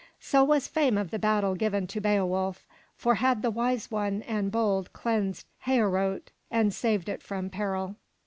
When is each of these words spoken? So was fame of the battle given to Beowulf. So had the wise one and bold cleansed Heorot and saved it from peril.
So 0.19 0.43
was 0.43 0.67
fame 0.67 0.97
of 0.97 1.11
the 1.11 1.19
battle 1.19 1.53
given 1.53 1.85
to 1.85 2.01
Beowulf. 2.01 2.65
So 2.97 3.11
had 3.11 3.43
the 3.43 3.51
wise 3.51 3.91
one 3.91 4.23
and 4.23 4.51
bold 4.51 4.91
cleansed 4.93 5.45
Heorot 5.67 6.31
and 6.49 6.73
saved 6.73 7.07
it 7.07 7.21
from 7.21 7.51
peril. 7.51 7.97